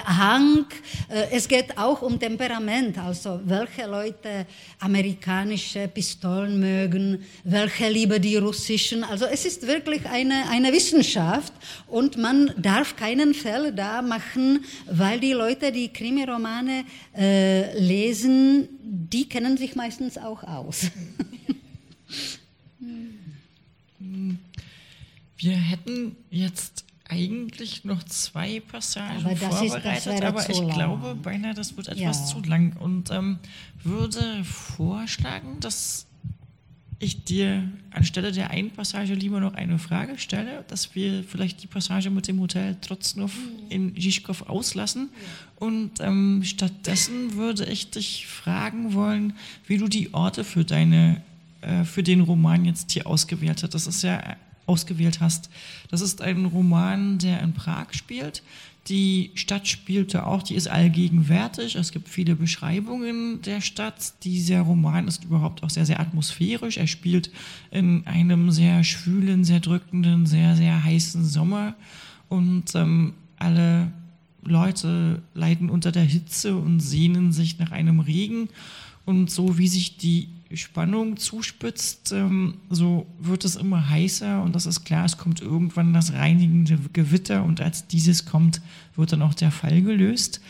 [0.05, 0.65] Hang,
[1.09, 4.45] äh, es geht auch um Temperament, also welche Leute
[4.79, 11.53] amerikanische Pistolen mögen, welche lieber die russischen, also es ist wirklich eine, eine Wissenschaft
[11.87, 16.85] und man darf keinen Fehler da machen, weil die Leute, die Krimiromane
[17.17, 20.85] äh, lesen, die kennen sich meistens auch aus.
[25.41, 30.69] Wir hätten jetzt eigentlich noch zwei Passagen aber vorbereitet, ist, aber ich lang.
[30.69, 32.25] glaube beinahe, das wird etwas ja.
[32.25, 33.39] zu lang und ähm,
[33.83, 36.05] würde vorschlagen, dass
[36.99, 41.67] ich dir anstelle der einen Passage lieber noch eine Frage stelle, dass wir vielleicht die
[41.67, 43.69] Passage mit dem Hotel Trotznov mhm.
[43.69, 45.09] in Žižkov auslassen.
[45.55, 49.33] Und ähm, stattdessen würde ich dich fragen wollen,
[49.65, 51.23] wie du die Orte für deine,
[51.61, 53.73] äh, für den Roman jetzt hier ausgewählt hast.
[53.73, 55.49] Das ist ja ausgewählt hast.
[55.89, 58.43] Das ist ein Roman, der in Prag spielt.
[58.87, 61.75] Die Stadt spielte auch, die ist allgegenwärtig.
[61.75, 64.13] Es gibt viele Beschreibungen der Stadt.
[64.23, 66.77] Dieser Roman ist überhaupt auch sehr, sehr atmosphärisch.
[66.77, 67.29] Er spielt
[67.69, 71.75] in einem sehr schwülen, sehr drückenden, sehr, sehr heißen Sommer.
[72.27, 73.91] Und ähm, alle
[74.43, 78.49] Leute leiden unter der Hitze und sehnen sich nach einem Regen.
[79.05, 84.65] Und so wie sich die Spannung zuspitzt, ähm, so wird es immer heißer und das
[84.65, 88.61] ist klar, es kommt irgendwann das reinigende Gewitter und als dieses kommt,
[88.95, 90.41] wird dann auch der Fall gelöst.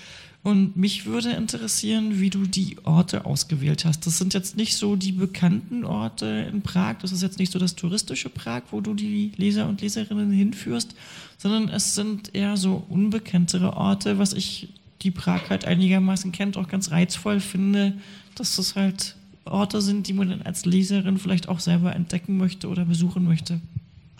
[0.43, 4.07] Und mich würde interessieren, wie du die Orte ausgewählt hast.
[4.07, 7.59] Das sind jetzt nicht so die bekannten Orte in Prag, das ist jetzt nicht so
[7.59, 10.95] das touristische Prag, wo du die Leser und Leserinnen hinführst,
[11.37, 14.69] sondern es sind eher so unbekanntere Orte, was ich
[15.03, 17.93] die Prag halt einigermaßen kennt, auch ganz reizvoll finde,
[18.35, 22.67] dass das halt Orte sind, die man dann als Leserin vielleicht auch selber entdecken möchte
[22.67, 23.60] oder besuchen möchte?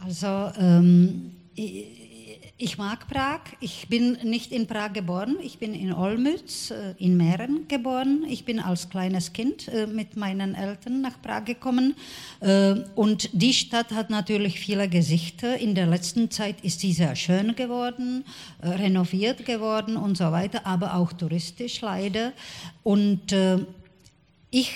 [0.04, 1.32] Also ähm,
[2.58, 3.42] ich, mag Prag.
[3.60, 5.38] Ich bin nicht in Prag geboren.
[5.44, 8.24] Ich bin in Olmütz äh, in Mähren geboren.
[8.28, 11.96] Ich bin als kleines Kind äh, mit meinen Eltern nach Prag gekommen.
[12.40, 15.58] Äh, und die Stadt hat natürlich viele Gesichter.
[15.58, 18.24] In der letzten Zeit ist sie sehr schön geworden,
[18.62, 22.34] renoviert geworden und so weiter, aber auch touristisch leider.
[22.84, 23.36] Und
[24.50, 24.74] ich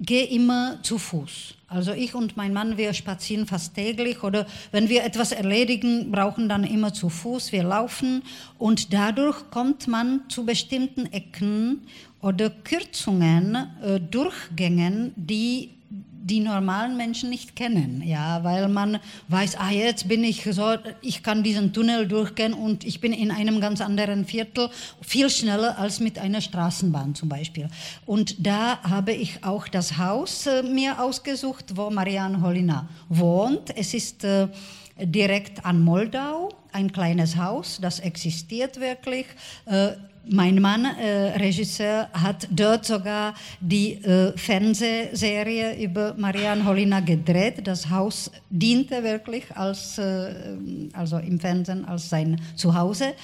[0.00, 1.54] gehe immer zu Fuß.
[1.68, 6.48] Also ich und mein Mann, wir spazieren fast täglich oder wenn wir etwas erledigen, brauchen
[6.48, 7.50] dann immer zu Fuß.
[7.50, 8.22] Wir laufen
[8.58, 11.82] und dadurch kommt man zu bestimmten Ecken
[12.20, 15.70] oder Kürzungen, äh, Durchgängen, die
[16.26, 21.22] die normalen Menschen nicht kennen, ja, weil man weiß, ah, jetzt bin ich so, ich
[21.22, 24.68] kann diesen Tunnel durchgehen und ich bin in einem ganz anderen Viertel,
[25.00, 27.68] viel schneller als mit einer Straßenbahn zum Beispiel.
[28.06, 33.76] Und da habe ich auch das Haus äh, mir ausgesucht, wo Marianne Holina wohnt.
[33.76, 34.48] Es ist äh,
[34.98, 39.26] direkt an Moldau, ein kleines Haus, das existiert wirklich.
[39.66, 39.92] Äh,
[40.28, 47.66] mein Mann, äh, Regisseur, hat dort sogar die äh, Fernsehserie über Marianne Holina gedreht.
[47.66, 50.34] Das Haus diente wirklich als, äh,
[50.92, 53.14] also im Fernsehen als sein Zuhause.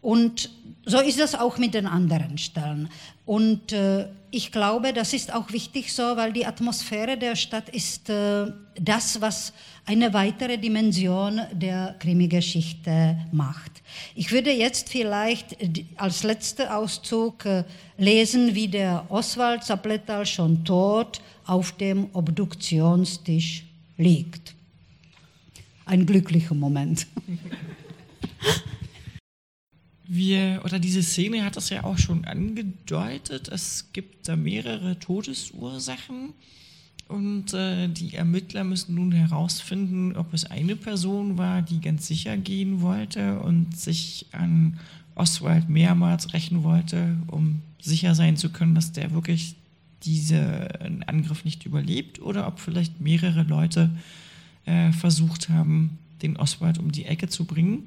[0.00, 0.50] Und
[0.84, 2.88] so ist das auch mit den anderen Stellen.
[3.24, 8.08] Und äh, ich glaube, das ist auch wichtig so, weil die Atmosphäre der Stadt ist
[8.08, 9.52] äh, das, was
[9.84, 13.82] eine weitere Dimension der Krimi-Geschichte macht.
[14.14, 15.56] Ich würde jetzt vielleicht
[15.96, 17.64] als letzter Auszug äh,
[17.96, 23.64] lesen, wie der Oswald Zapletal schon tot auf dem Obduktionstisch
[23.98, 24.54] liegt.
[25.84, 27.06] Ein glücklicher Moment.
[30.06, 33.48] wir, oder diese Szene hat das ja auch schon angedeutet.
[33.48, 36.34] Es gibt da mehrere Todesursachen.
[37.08, 42.36] Und äh, die Ermittler müssen nun herausfinden, ob es eine Person war, die ganz sicher
[42.36, 44.78] gehen wollte und sich an
[45.14, 49.56] Oswald mehrmals rächen wollte, um sicher sein zu können, dass der wirklich
[50.04, 53.90] diesen Angriff nicht überlebt, oder ob vielleicht mehrere Leute
[54.64, 57.86] äh, versucht haben, den Oswald um die Ecke zu bringen.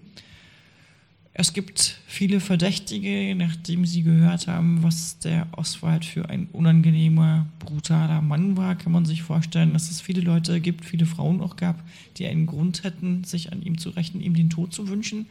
[1.38, 8.22] Es gibt viele Verdächtige, nachdem sie gehört haben, was der Oswald für ein unangenehmer, brutaler
[8.22, 11.84] Mann war, kann man sich vorstellen, dass es viele Leute gibt, viele Frauen auch gab,
[12.16, 15.26] die einen Grund hätten, sich an ihm zu rächen, ihm den Tod zu wünschen.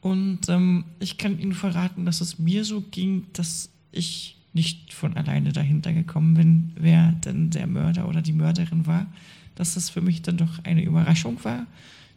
[0.00, 5.16] Und ähm, ich kann Ihnen verraten, dass es mir so ging, dass ich nicht von
[5.16, 9.06] alleine dahinter gekommen bin, wer denn der Mörder oder die Mörderin war.
[9.54, 11.66] Dass das für mich dann doch eine Überraschung war,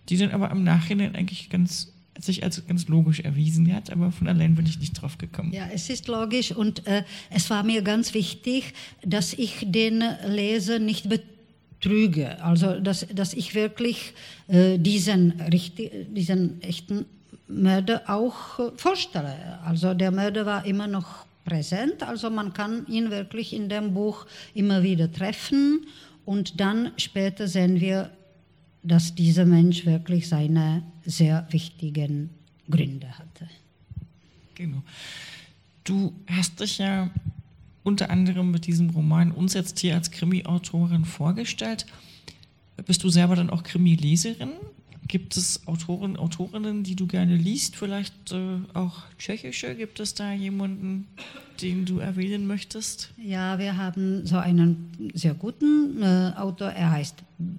[0.10, 4.28] die dann aber im Nachhinein eigentlich ganz sich als ganz logisch erwiesen hat, aber von
[4.28, 5.54] allein bin ich nicht drauf gekommen.
[5.54, 8.74] Ja, es ist logisch und äh, es war mir ganz wichtig,
[9.06, 14.14] dass ich den Leser nicht betrüge, also dass, dass ich wirklich
[14.48, 17.06] äh, diesen, richtig, diesen echten
[17.48, 19.60] Mörder auch äh, vorstelle.
[19.64, 24.26] Also der Mörder war immer noch präsent, also man kann ihn wirklich in dem Buch
[24.54, 25.86] immer wieder treffen
[26.26, 28.12] und dann später sehen wir
[28.84, 32.30] dass dieser Mensch wirklich seine sehr wichtigen
[32.70, 33.50] Gründe hatte.
[34.56, 34.84] Genau.
[35.84, 37.10] Du hast dich ja
[37.84, 41.86] unter anderem mit diesem Roman uns jetzt hier als Krimi-Autorin vorgestellt.
[42.86, 44.52] Bist du selber dann auch Krimi-Leserin?
[45.08, 47.76] Gibt es Autoren, Autorinnen, die du gerne liest?
[47.76, 49.74] Vielleicht äh, auch tschechische?
[49.74, 51.08] Gibt es da jemanden,
[51.64, 53.10] den du erwähnen möchtest?
[53.18, 56.70] Ja, wir haben so einen sehr guten äh, Autor.
[56.70, 57.16] Er heißt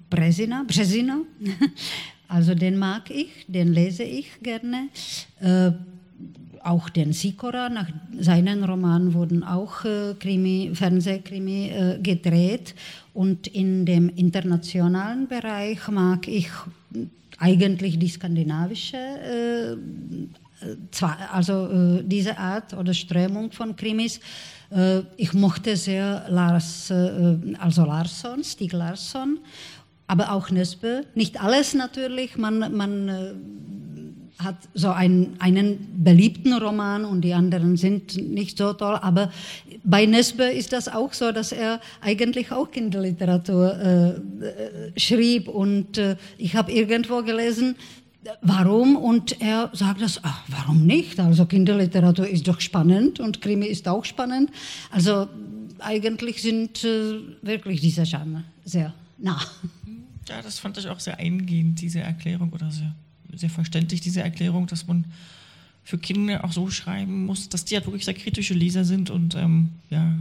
[0.09, 0.63] Bresina.
[0.65, 1.19] Bresina.
[2.31, 4.87] also den mag ich, den lese ich gerne.
[5.41, 5.71] Äh,
[6.63, 7.89] auch den Sikora, nach
[8.19, 12.73] seinen Romanen wurden auch äh, Krimi, Fernsehkrimi äh, gedreht.
[13.13, 16.49] Und in dem internationalen Bereich mag ich
[17.37, 19.75] eigentlich die skandinavische, äh,
[21.33, 24.21] also äh, diese Art oder Strömung von Krimis.
[24.69, 26.93] Äh, ich mochte sehr Lars,
[27.59, 29.39] also Larsson, Stieg Larsson,
[30.11, 31.03] aber auch Nesbø.
[31.15, 33.33] Nicht alles natürlich, man, man äh,
[34.43, 38.99] hat so ein, einen beliebten Roman und die anderen sind nicht so toll.
[39.01, 39.31] Aber
[39.85, 45.47] bei Nesbø ist das auch so, dass er eigentlich auch Kinderliteratur äh, äh schrieb.
[45.47, 47.75] Und äh, ich habe irgendwo gelesen,
[48.41, 48.97] warum?
[48.97, 51.21] Und er sagt das, ach, warum nicht?
[51.21, 54.49] Also Kinderliteratur ist doch spannend und Krimi ist auch spannend.
[54.89, 55.29] Also
[55.79, 59.39] eigentlich sind äh, wirklich diese Genre sehr nah.
[60.27, 62.95] Ja, das fand ich auch sehr eingehend, diese Erklärung oder sehr
[63.37, 65.05] sehr verständlich, diese Erklärung, dass man
[65.83, 69.35] für Kinder auch so schreiben muss, dass die halt wirklich sehr kritische Leser sind und
[69.35, 70.15] ähm, ja,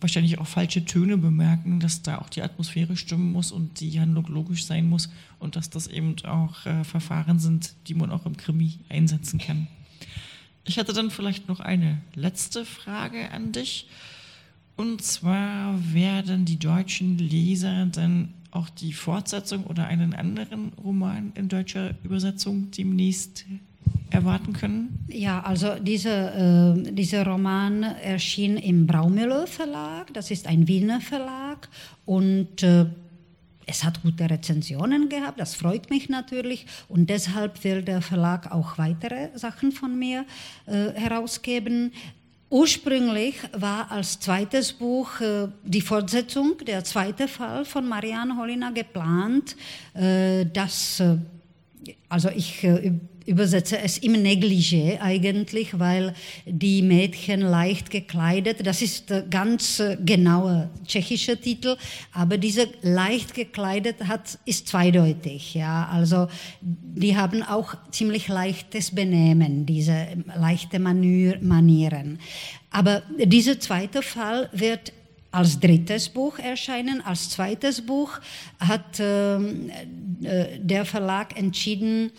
[0.00, 4.26] wahrscheinlich auch falsche Töne bemerken, dass da auch die Atmosphäre stimmen muss und die Handlung
[4.26, 8.36] logisch sein muss und dass das eben auch äh, Verfahren sind, die man auch im
[8.36, 9.66] Krimi einsetzen kann.
[10.64, 13.88] Ich hatte dann vielleicht noch eine letzte Frage an dich.
[14.76, 21.48] Und zwar werden die deutschen Leser dann auch die Fortsetzung oder einen anderen Roman in
[21.48, 23.44] deutscher Übersetzung demnächst
[24.10, 25.04] erwarten können?
[25.08, 31.68] Ja, also dieser, äh, dieser Roman erschien im Braumüller Verlag, das ist ein Wiener Verlag
[32.04, 32.86] und äh,
[33.66, 38.78] es hat gute Rezensionen gehabt, das freut mich natürlich und deshalb will der Verlag auch
[38.78, 40.24] weitere Sachen von mir
[40.66, 41.92] äh, herausgeben.
[42.48, 49.56] Ursprünglich war als zweites Buch äh, die Fortsetzung, der zweite Fall von Marianne Holliner geplant,
[49.94, 51.16] äh, das, äh,
[52.08, 52.92] also ich äh,
[53.26, 56.14] übersetze es im Negligé eigentlich, weil
[56.46, 61.76] die Mädchen leicht gekleidet, das ist ganz äh, genauer tschechischer Titel,
[62.12, 66.28] aber diese leicht gekleidet hat, ist zweideutig, ja, also
[66.60, 70.06] die haben auch ziemlich leichtes Benehmen, diese
[70.38, 72.18] leichte Manier, Manieren.
[72.70, 74.92] Aber dieser zweite Fall wird
[75.36, 77.02] als drittes Buch erscheinen.
[77.02, 78.20] Als zweites Buch
[78.58, 79.70] hat ähm,
[80.22, 82.10] äh, der Verlag entschieden,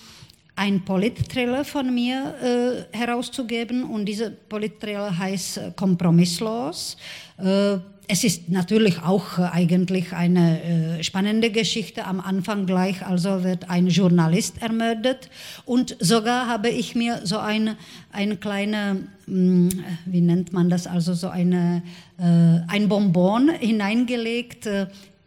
[0.58, 6.98] ein Polit-Thriller von mir äh, herauszugeben und dieser Polit-Thriller heißt äh, Kompromisslos.
[7.38, 7.78] Äh,
[8.08, 12.06] es ist natürlich auch äh, eigentlich eine äh, spannende Geschichte.
[12.06, 15.30] Am Anfang gleich also wird ein Journalist ermordet
[15.66, 17.78] und sogar habe ich mir so eine,
[18.12, 21.84] eine kleine, mh, hm, wie nennt man das, also so eine,
[22.18, 22.24] äh,
[22.68, 24.68] ein Bonbon hineingelegt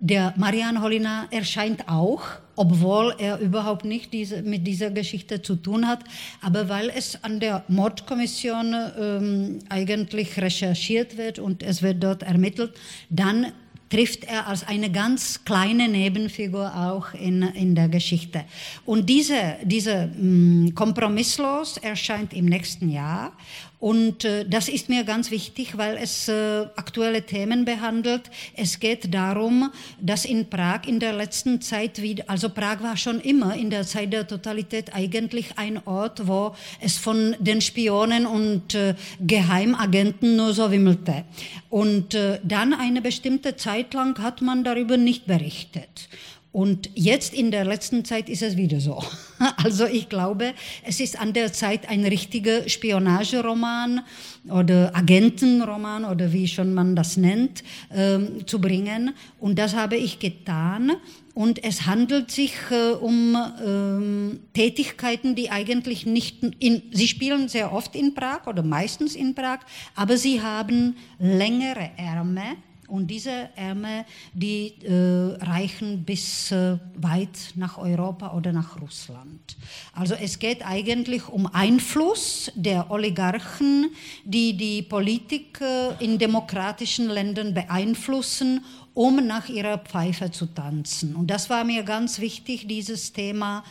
[0.00, 2.22] der Marian Holina erscheint auch,
[2.56, 6.00] obwohl er überhaupt nicht diese, mit dieser Geschichte zu tun hat,
[6.40, 12.72] aber weil es an der Mordkommission ähm, eigentlich recherchiert wird und es wird dort ermittelt,
[13.10, 13.52] dann
[13.90, 18.44] trifft er als eine ganz kleine Nebenfigur auch in, in der Geschichte.
[18.86, 23.32] Und diese, diese mh, mm, Kompromisslos erscheint im nächsten Jahr
[23.80, 28.30] und äh, das ist mir ganz wichtig, weil es äh, aktuelle Themen behandelt.
[28.54, 33.20] Es geht darum, dass in Prag in der letzten Zeit wieder, also Prag war schon
[33.20, 38.74] immer in der Zeit der Totalität eigentlich ein Ort, wo es von den Spionen und
[38.74, 41.24] äh, Geheimagenten nur so wimmelte.
[41.70, 46.08] Und äh, dann eine bestimmte Zeit lang hat man darüber nicht berichtet.
[46.52, 49.02] Und jetzt in der letzten Zeit ist es wieder so.
[49.56, 50.52] Also ich glaube,
[50.84, 54.02] es ist an der Zeit, ein richtiger Spionageroman
[54.50, 59.14] oder Agentenroman oder wie schon man das nennt, ähm, zu bringen.
[59.38, 60.92] Und das habe ich getan.
[61.32, 67.72] Und es handelt sich äh, um ähm, Tätigkeiten, die eigentlich nicht in, sie spielen sehr
[67.72, 69.60] oft in Prag oder meistens in Prag,
[69.94, 72.56] aber sie haben längere Ärmel
[72.90, 79.56] und diese Ärmel, die äh, reichen bis äh, weit nach Europa oder nach Russland.
[79.92, 83.90] Also es geht eigentlich um Einfluss der Oligarchen,
[84.24, 88.64] die die Politik äh, in demokratischen Ländern beeinflussen,
[88.94, 91.14] um nach ihrer Pfeife zu tanzen.
[91.14, 93.62] Und das war mir ganz wichtig, dieses Thema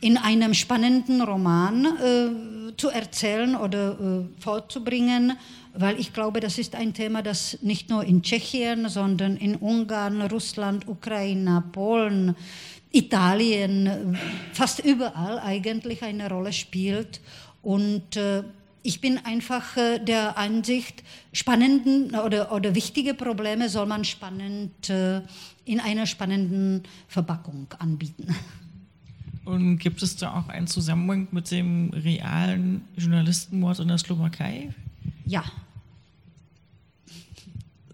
[0.00, 5.36] in einem spannenden Roman äh, zu erzählen oder äh, vorzubringen,
[5.74, 10.22] weil ich glaube, das ist ein Thema, das nicht nur in Tschechien, sondern in Ungarn,
[10.22, 12.34] Russland, Ukraine, Polen,
[12.92, 14.18] Italien,
[14.52, 17.20] fast überall eigentlich eine Rolle spielt.
[17.62, 18.42] Und äh,
[18.82, 25.20] ich bin einfach äh, der Ansicht, spannenden oder, oder wichtige Probleme soll man spannend äh,
[25.66, 28.34] in einer spannenden Verpackung anbieten.
[29.44, 34.74] Und gibt es da auch einen Zusammenhang mit dem realen Journalistenmord in der Slowakei?
[35.24, 35.44] Ja.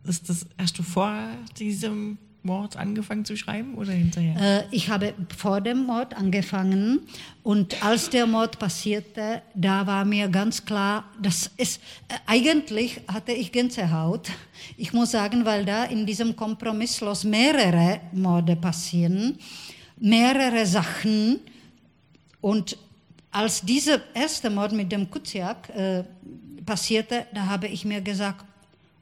[0.04, 1.16] Ist das, hast du vor
[1.58, 4.60] diesem Mord angefangen zu schreiben oder hinterher?
[4.60, 7.00] Äh, ich habe vor dem Mord angefangen
[7.42, 11.78] und als der Mord passierte, da war mir ganz klar, dass es
[12.08, 14.30] äh, eigentlich hatte ich Gänsehaut.
[14.76, 19.38] Ich muss sagen, weil da in diesem Kompromisslos mehrere Morde passieren
[19.96, 21.40] mehrere Sachen.
[22.40, 22.76] Und
[23.30, 26.04] als dieser erste Mord mit dem Kuciak äh,
[26.64, 28.44] passierte, da habe ich mir gesagt,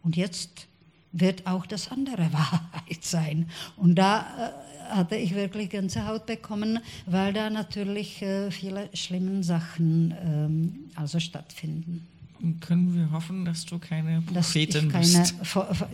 [0.02, 0.66] und jetzt
[1.12, 3.48] wird auch das andere Wahrheit sein.
[3.76, 4.52] Und da
[4.90, 10.74] äh, hatte ich wirklich ganze Haut bekommen, weil da natürlich äh, viele schlimme Sachen ähm,
[10.94, 12.06] also stattfinden.
[12.42, 15.34] Und können wir hoffen, dass du keine Prophetin keine, bist.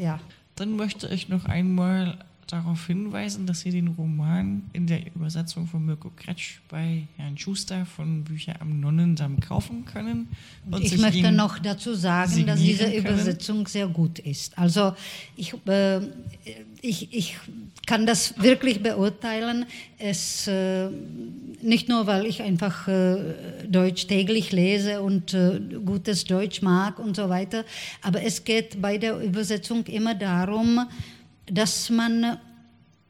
[0.00, 0.18] Ja.
[0.56, 2.18] Dann möchte ich noch einmal
[2.52, 7.86] darauf hinweisen, dass Sie den Roman in der Übersetzung von Mirko Kretsch bei Herrn Schuster
[7.86, 10.28] von Bücher am Nonnendamm kaufen können.
[10.70, 12.98] Und ich möchte noch dazu sagen, dass diese können.
[12.98, 14.58] Übersetzung sehr gut ist.
[14.58, 14.94] Also
[15.36, 16.00] ich, äh,
[16.82, 17.38] ich, ich
[17.86, 19.66] kann das wirklich beurteilen.
[19.98, 20.88] Es, äh,
[21.62, 23.34] nicht nur, weil ich einfach äh,
[23.68, 27.64] Deutsch täglich lese und äh, gutes Deutsch mag und so weiter,
[28.02, 30.86] aber es geht bei der Übersetzung immer darum,
[31.50, 32.38] dass man,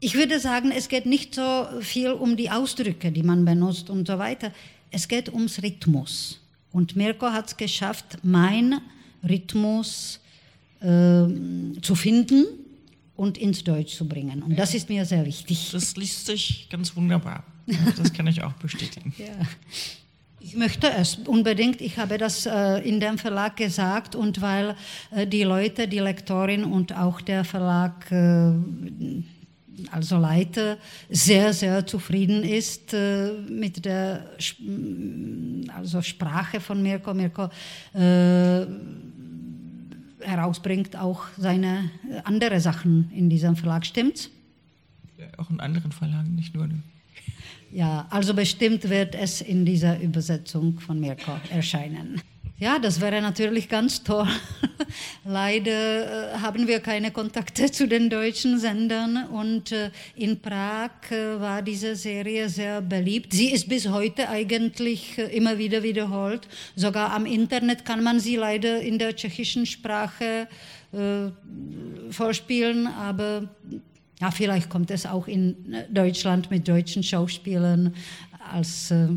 [0.01, 4.07] ich würde sagen, es geht nicht so viel um die Ausdrücke, die man benutzt und
[4.07, 4.53] so weiter.
[4.91, 6.41] Es geht ums Rhythmus.
[6.73, 8.81] Und Mirko hat es geschafft, mein
[9.29, 10.21] Rhythmus
[10.81, 11.27] äh,
[11.83, 12.47] zu finden
[13.17, 14.43] und ins Deutsch zu bringen.
[14.43, 15.71] Und das ist mir sehr wichtig.
[15.73, 17.45] Das liest sich ganz wunderbar.
[17.97, 19.13] Das kann ich auch bestätigen.
[19.19, 19.47] ja.
[20.43, 21.83] Ich möchte es unbedingt.
[21.83, 24.75] Ich habe das äh, in dem Verlag gesagt und weil
[25.11, 28.53] äh, die Leute, die Lektorin und auch der Verlag, äh,
[29.91, 30.79] also Leiter,
[31.11, 32.95] sehr, sehr zufrieden ist
[33.49, 34.27] mit der
[35.75, 37.15] also Sprache von Mirko.
[37.15, 37.49] Mirko
[40.21, 41.91] herausbringt auch seine
[42.25, 44.29] andere Sachen in diesem Verlag, stimmt's?
[45.17, 46.69] Ja, auch in anderen Verlagen, nicht nur.
[47.73, 52.21] Ja, also bestimmt wird es in dieser Übersetzung von Mirko erscheinen.
[52.61, 54.29] Ja, das wäre natürlich ganz toll.
[55.25, 61.41] Leider äh, haben wir keine Kontakte zu den deutschen Sendern und äh, in Prag äh,
[61.41, 63.33] war diese Serie sehr beliebt.
[63.33, 66.49] Sie ist bis heute eigentlich immer wieder wiederholt.
[66.77, 70.49] Sogar am Internet kann man sie leider in der tschechischen Sprache
[72.11, 73.49] vorspielen, aber
[74.21, 77.95] ja, vielleicht kommt es auch in äh, Deutschland mit deutschen Schauspielern
[78.53, 79.09] als äh,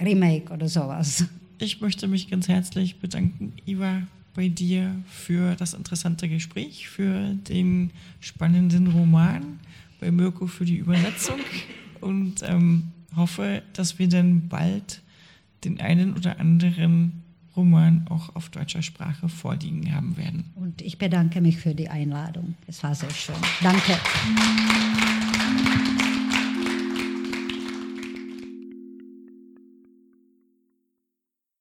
[0.00, 1.24] Remake oder sowas.
[1.58, 4.02] Ich möchte mich ganz herzlich bedanken, Iva,
[4.34, 7.90] bei dir für das interessante Gespräch, für den
[8.20, 9.60] spannenden Roman,
[10.00, 11.38] bei Mirko für die Übersetzung
[12.00, 12.84] und ähm,
[13.16, 15.00] hoffe, dass wir dann bald
[15.64, 17.23] den einen oder anderen
[17.56, 20.52] Roman auch auf deutscher Sprache vorliegen haben werden.
[20.54, 22.54] Und ich bedanke mich für die Einladung.
[22.66, 23.36] Es war sehr schön.
[23.62, 23.98] Danke.